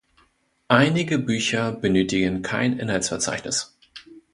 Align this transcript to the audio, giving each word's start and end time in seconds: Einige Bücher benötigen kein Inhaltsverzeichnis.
Einige 0.69 1.19
Bücher 1.19 1.71
benötigen 1.71 2.41
kein 2.41 2.79
Inhaltsverzeichnis. 2.79 3.77